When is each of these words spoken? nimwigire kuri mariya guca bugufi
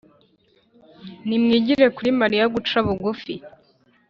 nimwigire 1.27 1.85
kuri 1.95 2.09
mariya 2.19 2.45
guca 2.53 2.77
bugufi 2.85 3.33